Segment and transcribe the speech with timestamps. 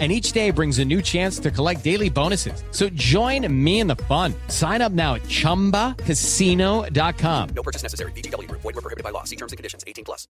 [0.00, 2.64] and each day brings a new chance to collect daily bonuses.
[2.72, 4.34] So join me in the fun.
[4.48, 7.48] Sign up now at ChumbaCasino.com.
[7.54, 8.10] No purchase necessary.
[8.12, 8.50] BGW.
[8.50, 9.22] Void were prohibited by law.
[9.22, 9.84] See terms and conditions.
[9.86, 10.26] 18 plus.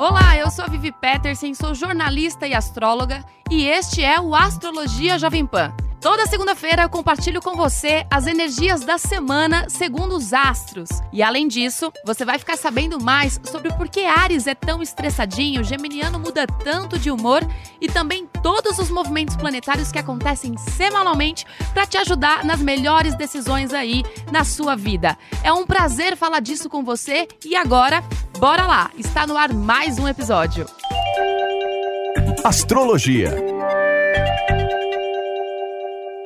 [0.00, 5.18] Olá, eu sou a Vivi Peterson, sou jornalista e astróloga e este é o Astrologia
[5.18, 5.74] Jovem Pan.
[6.00, 10.88] Toda segunda-feira eu compartilho com você as energias da semana segundo os astros.
[11.12, 15.62] E além disso, você vai ficar sabendo mais sobre por que Ares é tão estressadinho,
[15.62, 17.46] Geminiano muda tanto de humor
[17.78, 23.74] e também todos os movimentos planetários que acontecem semanalmente para te ajudar nas melhores decisões
[23.74, 25.18] aí na sua vida.
[25.44, 28.02] É um prazer falar disso com você e agora,
[28.38, 28.90] bora lá!
[28.96, 30.64] Está no ar mais um episódio.
[32.42, 33.59] Astrologia.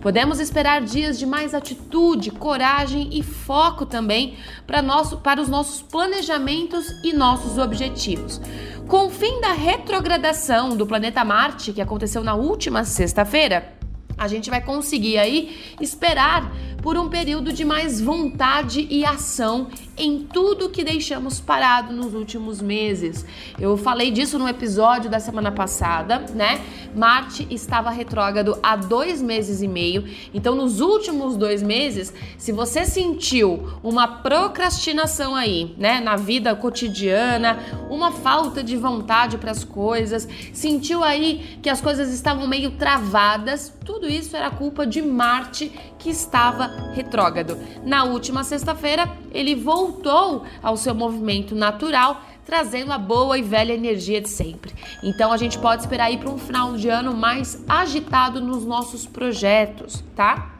[0.05, 5.81] Podemos esperar dias de mais atitude, coragem e foco também para, nosso, para os nossos
[5.81, 8.39] planejamentos e nossos objetivos.
[8.87, 13.73] Com o fim da retrogradação do planeta Marte, que aconteceu na última sexta-feira,
[14.19, 16.53] a gente vai conseguir aí esperar
[16.85, 22.61] por um período de mais vontade e ação em tudo que deixamos parado nos últimos
[22.61, 23.25] meses.
[23.59, 26.61] Eu falei disso no episódio da semana passada, né?
[26.95, 32.85] Marte estava retrógrado há dois meses e meio, então nos últimos dois meses, se você
[32.85, 37.59] sentiu uma procrastinação aí, né, na vida cotidiana,
[37.89, 43.73] uma falta de vontade para as coisas, sentiu aí que as coisas estavam meio travadas,
[43.85, 45.73] tudo isso era culpa de Marte
[46.05, 47.57] que estava retrógrado.
[47.83, 54.21] Na última sexta-feira, ele voltou ao seu movimento natural, trazendo a boa e velha energia
[54.21, 54.75] de sempre.
[55.03, 59.07] Então a gente pode esperar aí para um final de ano mais agitado nos nossos
[59.07, 60.51] projetos, tá?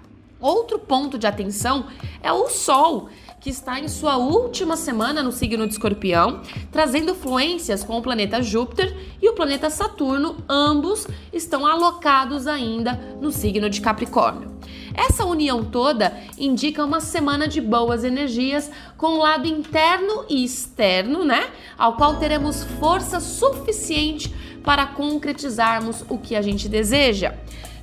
[0.41, 1.89] Outro ponto de atenção
[2.23, 6.41] é o Sol que está em sua última semana no signo de Escorpião,
[6.73, 13.31] trazendo fluências com o planeta Júpiter e o planeta Saturno, ambos estão alocados ainda no
[13.31, 14.54] signo de Capricórnio.
[14.95, 21.25] Essa união toda indica uma semana de boas energias com o lado interno e externo,
[21.25, 21.49] né?
[21.77, 24.33] Ao qual teremos força suficiente
[24.63, 27.35] para concretizarmos o que a gente deseja.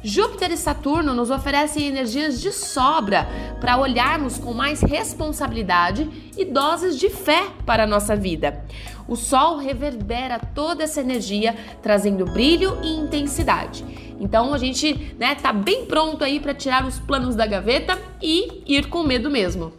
[0.03, 3.27] Júpiter e Saturno nos oferecem energias de sobra
[3.59, 8.65] para olharmos com mais responsabilidade e doses de fé para a nossa vida.
[9.07, 13.85] O Sol reverbera toda essa energia, trazendo brilho e intensidade.
[14.21, 18.61] Então a gente né, tá bem pronto aí para tirar os planos da gaveta e
[18.67, 19.73] ir com medo mesmo.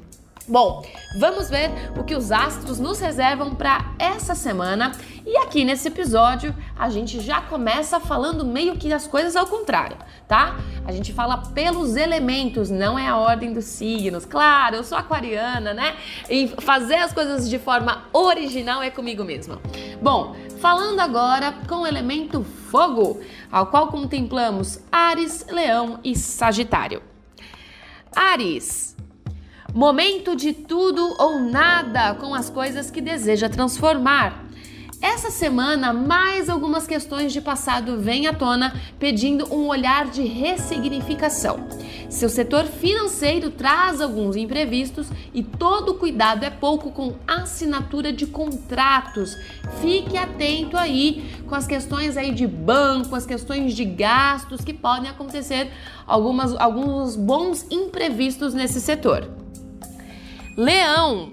[0.48, 0.84] Bom,
[1.16, 4.90] vamos ver o que os astros nos reservam para essa semana.
[5.24, 9.96] E aqui nesse episódio a gente já começa falando meio que as coisas ao contrário,
[10.26, 10.56] tá?
[10.84, 14.24] A gente fala pelos elementos, não é a ordem dos signos.
[14.24, 15.94] Claro, eu sou aquariana, né?
[16.28, 19.60] E fazer as coisas de forma original é comigo mesma.
[20.02, 23.20] Bom, falando agora com o elemento fogo,
[23.50, 27.02] ao qual contemplamos Ares, Leão e Sagitário.
[28.14, 28.96] Ares
[29.74, 34.44] Momento de tudo ou nada com as coisas que deseja transformar.
[35.00, 41.66] Essa semana, mais algumas questões de passado vêm à tona, pedindo um olhar de ressignificação.
[42.12, 49.34] Seu setor financeiro traz alguns imprevistos e todo cuidado é pouco com assinatura de contratos.
[49.80, 55.08] Fique atento aí com as questões aí de banco, as questões de gastos que podem
[55.10, 55.72] acontecer
[56.06, 59.26] algumas, alguns bons imprevistos nesse setor.
[60.54, 61.32] Leão,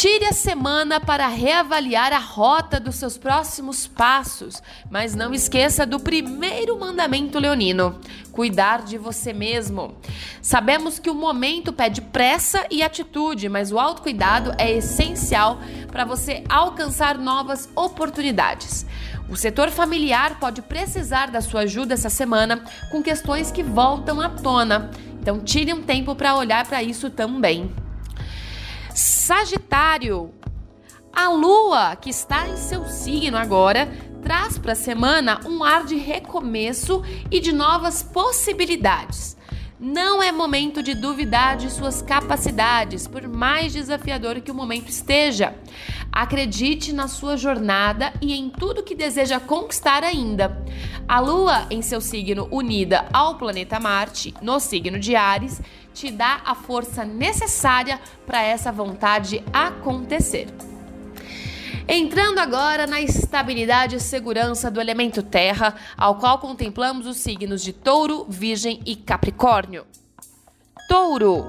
[0.00, 6.00] Tire a semana para reavaliar a rota dos seus próximos passos, mas não esqueça do
[6.00, 8.00] primeiro mandamento leonino:
[8.32, 9.94] cuidar de você mesmo.
[10.40, 15.58] Sabemos que o momento pede pressa e atitude, mas o autocuidado é essencial
[15.88, 18.86] para você alcançar novas oportunidades.
[19.28, 24.30] O setor familiar pode precisar da sua ajuda essa semana com questões que voltam à
[24.30, 24.90] tona.
[25.20, 27.70] Então, tire um tempo para olhar para isso também.
[28.94, 30.34] Sagitário.
[31.12, 33.88] A lua, que está em seu signo agora,
[34.22, 39.36] traz para a semana um ar de recomeço e de novas possibilidades.
[39.82, 45.54] Não é momento de duvidar de suas capacidades, por mais desafiador que o momento esteja.
[46.12, 50.62] Acredite na sua jornada e em tudo que deseja conquistar ainda.
[51.08, 56.40] A Lua, em seu signo unida ao planeta Marte, no signo de Ares, te dá
[56.44, 60.48] a força necessária para essa vontade acontecer.
[61.92, 67.72] Entrando agora na estabilidade e segurança do elemento terra, ao qual contemplamos os signos de
[67.72, 69.84] Touro, Virgem e Capricórnio.
[70.88, 71.44] Touro.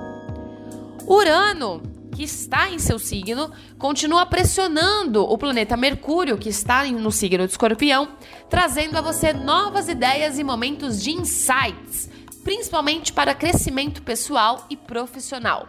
[1.05, 1.83] Urano,
[2.15, 7.51] que está em seu signo, continua pressionando o planeta Mercúrio, que está no signo de
[7.51, 8.09] Escorpião,
[8.49, 12.10] trazendo a você novas ideias e momentos de insights
[12.43, 15.67] principalmente para crescimento pessoal e profissional.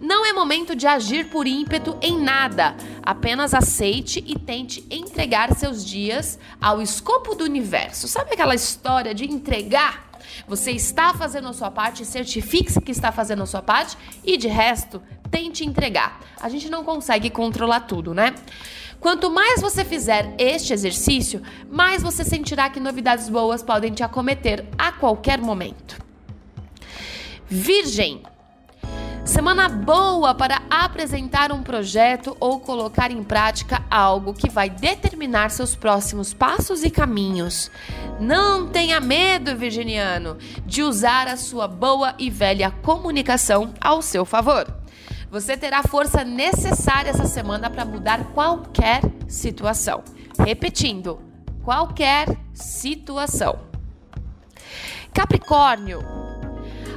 [0.00, 5.84] Não é momento de agir por ímpeto em nada, apenas aceite e tente entregar seus
[5.84, 8.08] dias ao escopo do universo.
[8.08, 10.10] Sabe aquela história de entregar?
[10.46, 14.48] Você está fazendo a sua parte, certifique-se que está fazendo a sua parte e de
[14.48, 16.20] resto, tente entregar.
[16.40, 18.34] A gente não consegue controlar tudo, né?
[19.00, 24.66] Quanto mais você fizer este exercício, mais você sentirá que novidades boas podem te acometer
[24.76, 25.98] a qualquer momento.
[27.48, 28.22] Virgem.
[29.24, 35.74] Semana boa para apresentar um projeto ou colocar em prática algo que vai determinar seus
[35.74, 37.70] próximos passos e caminhos.
[38.18, 40.36] Não tenha medo, virginiano,
[40.66, 44.79] de usar a sua boa e velha comunicação ao seu favor.
[45.30, 50.02] Você terá a força necessária essa semana para mudar qualquer situação.
[50.44, 51.20] Repetindo,
[51.62, 53.60] qualquer situação.
[55.14, 56.00] Capricórnio.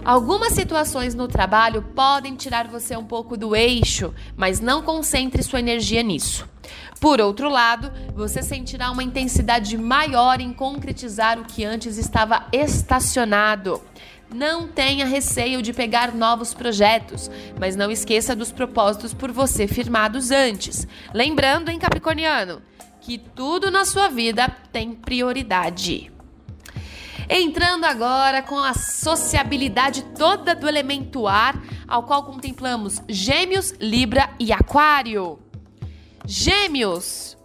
[0.03, 5.59] Algumas situações no trabalho podem tirar você um pouco do eixo, mas não concentre sua
[5.59, 6.49] energia nisso.
[6.99, 13.81] Por outro lado, você sentirá uma intensidade maior em concretizar o que antes estava estacionado.
[14.33, 20.31] Não tenha receio de pegar novos projetos, mas não esqueça dos propósitos por você firmados
[20.31, 20.87] antes.
[21.13, 22.59] Lembrando, em Capricorniano,
[22.99, 26.11] que tudo na sua vida tem prioridade.
[27.29, 34.51] Entrando agora com a sociabilidade toda do elemento ar, ao qual contemplamos Gêmeos, Libra e
[34.51, 35.39] Aquário.
[36.25, 37.37] Gêmeos.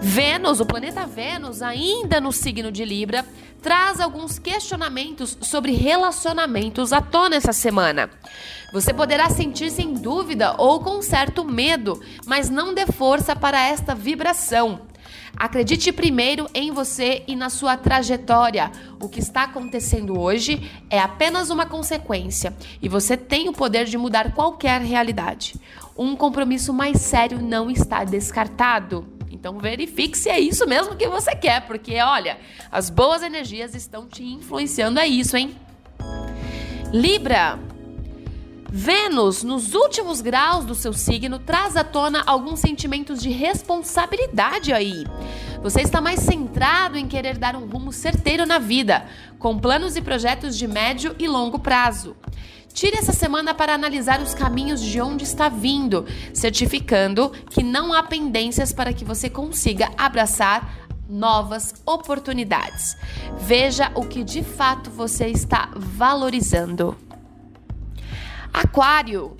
[0.00, 3.24] Vênus, o planeta Vênus, ainda no signo de Libra,
[3.62, 8.10] traz alguns questionamentos sobre relacionamentos à tona essa semana.
[8.72, 13.94] Você poderá sentir-se em dúvida ou com certo medo, mas não dê força para esta
[13.94, 14.80] vibração.
[15.36, 18.70] Acredite primeiro em você e na sua trajetória.
[19.00, 23.96] O que está acontecendo hoje é apenas uma consequência e você tem o poder de
[23.96, 25.54] mudar qualquer realidade.
[25.96, 29.06] Um compromisso mais sério não está descartado.
[29.42, 32.38] Então verifique se é isso mesmo que você quer, porque olha,
[32.70, 35.56] as boas energias estão te influenciando a isso, hein?
[36.92, 37.58] Libra.
[38.70, 45.04] Vênus, nos últimos graus do seu signo, traz à tona alguns sentimentos de responsabilidade aí.
[45.60, 49.06] Você está mais centrado em querer dar um rumo certeiro na vida,
[49.40, 52.16] com planos e projetos de médio e longo prazo.
[52.72, 58.02] Tire essa semana para analisar os caminhos de onde está vindo, certificando que não há
[58.02, 62.96] pendências para que você consiga abraçar novas oportunidades.
[63.38, 66.96] Veja o que de fato você está valorizando.
[68.52, 69.36] Aquário.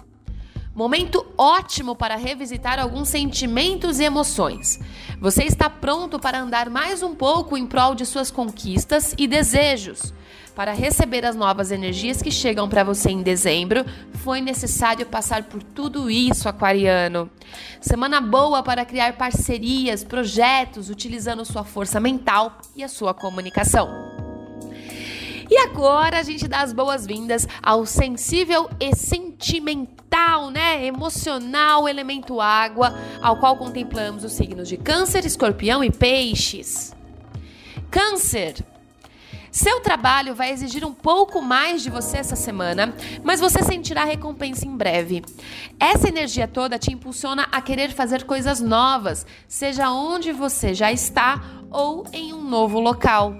[0.75, 4.81] Momento ótimo para revisitar alguns sentimentos e emoções.
[5.21, 10.15] Você está pronto para andar mais um pouco em prol de suas conquistas e desejos.
[10.55, 13.87] Para receber as novas energias que chegam para você em dezembro,
[14.23, 17.31] foi necessário passar por tudo isso, aquariano.
[17.81, 23.89] Semana boa para criar parcerias, projetos, utilizando sua força mental e a sua comunicação.
[25.51, 30.85] E agora a gente dá as boas-vindas ao sensível e sentimental, né?
[30.85, 36.95] Emocional elemento água, ao qual contemplamos os signos de Câncer, Escorpião e Peixes.
[37.91, 38.65] Câncer.
[39.53, 44.67] Seu trabalho vai exigir um pouco mais de você essa semana, mas você sentirá recompensa
[44.67, 45.23] em breve.
[45.79, 51.45] Essa energia toda te impulsiona a querer fazer coisas novas, seja onde você já está
[51.71, 53.37] ou em um novo local.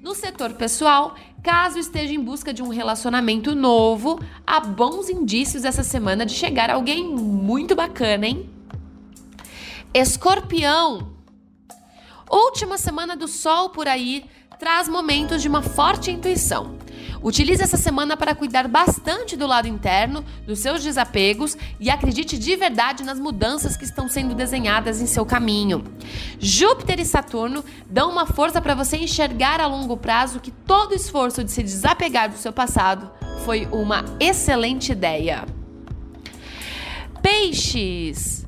[0.00, 5.84] No setor pessoal, Caso esteja em busca de um relacionamento novo, há bons indícios essa
[5.84, 8.50] semana de chegar alguém muito bacana, hein?
[9.94, 11.12] Escorpião.
[12.28, 16.76] Última semana do sol por aí traz momentos de uma forte intuição.
[17.22, 22.54] Utilize essa semana para cuidar bastante do lado interno, dos seus desapegos e acredite de
[22.54, 25.84] verdade nas mudanças que estão sendo desenhadas em seu caminho.
[26.38, 31.42] Júpiter e Saturno dão uma força para você enxergar a longo prazo que todo esforço
[31.42, 33.10] de se desapegar do seu passado
[33.44, 35.44] foi uma excelente ideia.
[37.20, 38.47] Peixes.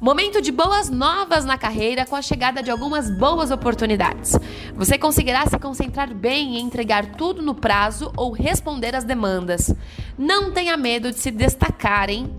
[0.00, 4.34] Momento de boas novas na carreira com a chegada de algumas boas oportunidades.
[4.74, 9.74] Você conseguirá se concentrar bem em entregar tudo no prazo ou responder às demandas.
[10.16, 12.34] Não tenha medo de se destacar, hein?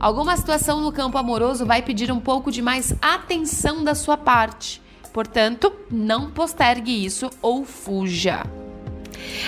[0.00, 4.82] Alguma situação no campo amoroso vai pedir um pouco de mais atenção da sua parte.
[5.12, 8.42] Portanto, não postergue isso ou fuja.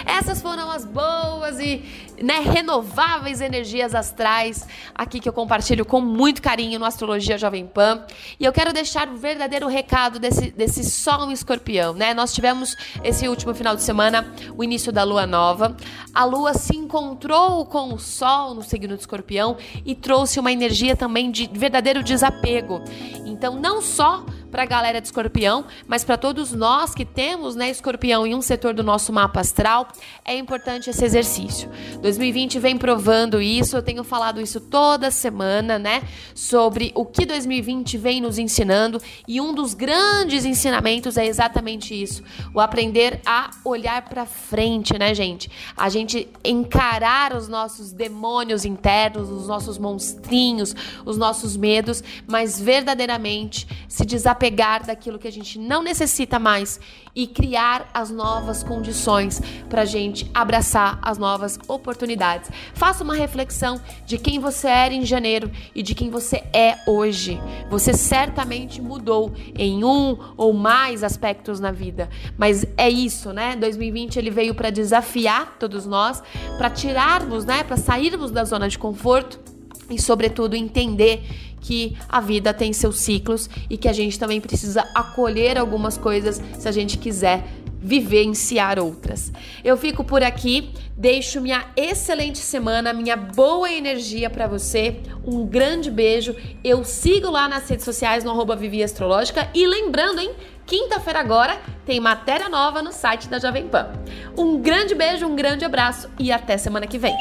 [0.05, 1.83] Essas foram as boas e
[2.23, 8.05] né, renováveis energias astrais aqui que eu compartilho com muito carinho no Astrologia Jovem Pan.
[8.39, 12.15] E eu quero deixar um verdadeiro recado desse, desse Sol Escorpião, né?
[12.15, 15.77] Nós tivemos esse último final de semana o início da Lua Nova.
[16.15, 20.97] A Lua se encontrou com o Sol no signo de Escorpião e trouxe uma energia
[20.97, 22.83] também de verdadeiro desapego.
[23.25, 24.25] Então, não só
[24.57, 28.41] para a galera de escorpião, mas para todos nós que temos né, escorpião em um
[28.41, 29.87] setor do nosso mapa astral,
[30.25, 31.69] é importante esse exercício.
[32.01, 36.03] 2020 vem provando isso, eu tenho falado isso toda semana, né?
[36.35, 38.99] Sobre o que 2020 vem nos ensinando,
[39.29, 42.23] e um dos grandes ensinamentos é exatamente isso:
[42.55, 45.51] o aprender a olhar para frente, né, gente?
[45.77, 53.69] A gente encarar os nossos demônios internos, os nossos monstrinhos, os nossos medos, mas verdadeiramente
[53.87, 56.79] se desapegar desapegar daquilo que a gente não necessita mais
[57.15, 62.51] e criar as novas condições para a gente abraçar as novas oportunidades.
[62.75, 67.41] Faça uma reflexão de quem você era em janeiro e de quem você é hoje.
[67.71, 73.57] Você certamente mudou em um ou mais aspectos na vida, mas é isso, né?
[73.57, 76.23] 2020 ele veio para desafiar todos nós,
[76.59, 79.41] para tirarmos, né, para sairmos da zona de conforto
[79.89, 81.25] e, sobretudo, entender
[81.61, 86.41] que a vida tem seus ciclos e que a gente também precisa acolher algumas coisas
[86.59, 87.45] se a gente quiser
[87.87, 89.33] vivenciar outras.
[89.63, 94.97] Eu fico por aqui, deixo minha excelente semana, minha boa energia para você.
[95.25, 96.35] Um grande beijo.
[96.65, 100.33] Eu sigo lá nas redes sociais no arroba Vivi Astrológica e lembrando, hein?
[100.67, 103.93] Quinta-feira agora tem matéria nova no site da Jovem Pan.
[104.37, 107.15] Um grande beijo, um grande abraço e até semana que vem.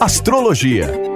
[0.00, 1.07] Astrologia